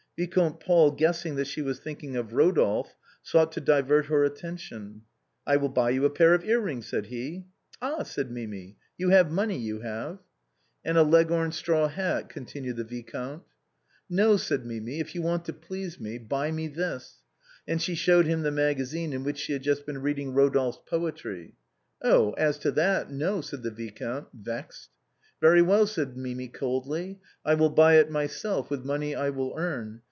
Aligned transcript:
Vicomte 0.17 0.59
Paul 0.59 0.91
guessing 0.91 1.33
that 1.37 1.47
she 1.47 1.63
was 1.63 1.79
thinking 1.79 2.15
of 2.15 2.33
Rodolphe, 2.33 2.91
sought 3.23 3.51
to 3.53 3.59
divert 3.59 4.05
her 4.05 4.23
attention," 4.23 5.01
I 5.47 5.57
will 5.57 5.67
buy 5.69 5.89
you 5.89 6.05
a 6.05 6.11
pair 6.11 6.35
of 6.35 6.45
earrings," 6.45 6.85
said 6.85 7.07
he, 7.07 7.45
"Ah!" 7.81 8.03
said 8.03 8.29
Mimi," 8.29 8.77
you 8.99 9.09
have 9.09 9.31
money, 9.31 9.57
you 9.57 9.79
have." 9.79 10.19
EPILOGUE 10.19 10.19
TO 10.19 10.19
THE 10.19 10.37
LOVES 10.37 10.53
OF 10.53 10.53
RODOLPHE 10.53 10.85
AND 10.85 10.85
MIMI. 10.85 10.85
Zll" 10.85 10.85
And 10.85 10.97
a 10.97 11.09
Leghorn 11.41 11.51
straw 11.53 11.87
hat," 11.87 12.29
continued 12.29 12.75
the 12.75 12.83
viscount." 12.83 13.43
No," 14.19 14.37
said 14.37 14.63
Mimi," 14.67 14.99
if 14.99 15.15
you 15.15 15.21
want 15.23 15.45
to 15.45 15.53
please 15.53 15.99
me, 15.99 16.17
buy 16.19 16.51
me 16.51 16.67
this." 16.67 17.23
And 17.67 17.81
she 17.81 17.95
showed 17.95 18.27
him 18.27 18.43
the 18.43 18.51
magazine 18.51 19.13
in 19.13 19.23
which 19.23 19.39
she 19.39 19.53
had 19.53 19.63
just 19.63 19.87
been 19.87 20.03
reading 20.03 20.35
Rodolphe's 20.35 20.83
poetry." 20.87 21.55
Oh! 22.03 22.33
as 22.33 22.59
to 22.59 22.69
that, 22.73 23.09
no," 23.09 23.41
said 23.41 23.63
the 23.63 23.71
viscount, 23.71 24.27
vexed." 24.35 24.91
Very 25.41 25.63
well," 25.63 25.87
said 25.87 26.15
Mimi, 26.15 26.47
coldly," 26.47 27.19
I 27.43 27.55
will 27.55 27.71
buy 27.71 27.95
it 27.95 28.11
myself 28.11 28.69
with 28.69 28.85
money 28.85 29.15
I 29.15 29.31
will 29.31 29.55
earn. 29.57 29.99